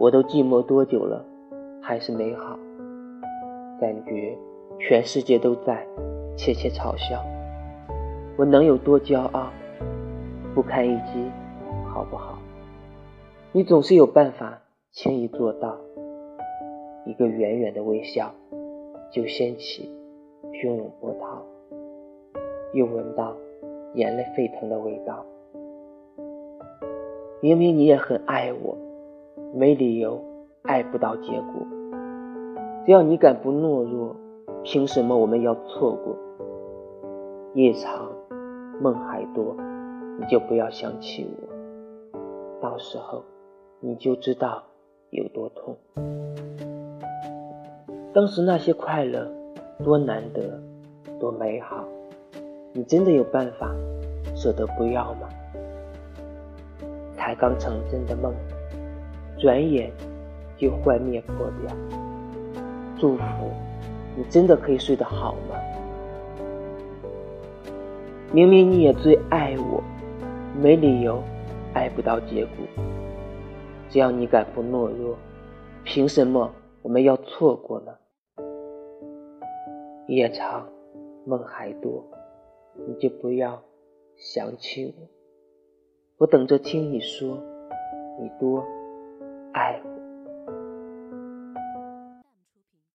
[0.00, 1.22] 我都寂寞多久了，
[1.82, 2.58] 还是美好。
[3.78, 4.34] 感觉
[4.78, 5.86] 全世界都在
[6.34, 7.22] 窃窃嘲笑，
[8.38, 9.48] 我能有多骄傲？
[10.54, 11.30] 不堪一击，
[11.86, 12.38] 好不好？
[13.52, 14.58] 你总是有办法
[14.90, 15.76] 轻易做到，
[17.04, 18.34] 一个远远的微笑，
[19.12, 19.94] 就掀起
[20.50, 21.44] 汹涌波涛，
[22.72, 23.36] 又闻到
[23.96, 25.22] 眼泪沸腾的味道。
[27.42, 28.74] 明明你也很爱我，
[29.52, 30.22] 没理由
[30.62, 31.66] 爱不到结果。
[32.86, 34.16] 只要你敢不懦弱，
[34.62, 36.16] 凭什么我们要错过？
[37.54, 38.08] 夜长
[38.80, 39.56] 梦还多，
[40.18, 41.26] 你就不要想起
[42.12, 42.18] 我，
[42.60, 43.24] 到时候
[43.80, 44.62] 你就知道
[45.10, 45.76] 有多痛。
[48.12, 49.28] 当时那些快乐
[49.84, 50.60] 多难得，
[51.18, 51.84] 多美好，
[52.72, 53.74] 你真的有办法
[54.34, 55.28] 舍得不要吗？
[57.14, 58.32] 才刚成真的梦，
[59.40, 59.90] 转眼
[60.56, 61.76] 就幻灭破掉。
[62.98, 63.22] 祝福
[64.16, 65.56] 你，真的可以睡得好吗？
[68.32, 69.82] 明明你也最爱我，
[70.62, 71.22] 没理由
[71.72, 72.54] 爱不到结果。
[73.88, 75.16] 只要你敢不懦弱，
[75.82, 77.92] 凭什么我们要错过呢？
[80.06, 80.68] 夜长
[81.24, 82.04] 梦还多，
[82.86, 83.60] 你就不要
[84.16, 85.08] 想起我。
[86.18, 87.38] 我等着听你说，
[88.20, 88.62] 你多
[89.52, 89.99] 爱我。